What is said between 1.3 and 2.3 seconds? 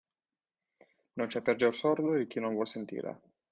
peggior sordo di